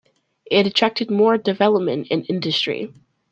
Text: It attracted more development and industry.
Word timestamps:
It 0.49 0.65
attracted 0.65 1.11
more 1.11 1.37
development 1.37 2.07
and 2.09 2.25
industry. 2.27 2.91